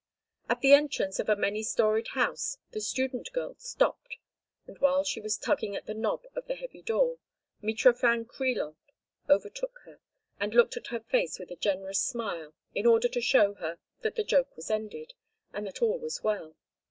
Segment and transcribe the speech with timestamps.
[0.49, 4.17] At the entrance of a many storied house the student girl stopped,
[4.65, 7.19] and while she was tugging at the knob of the heavy door
[7.61, 8.77] Mitrofan Krilov
[9.29, 9.99] overtook her
[10.39, 14.15] and looked at her face with a generous smile in order to show her that
[14.15, 15.13] the joke was ended,
[15.53, 16.55] and that all was well.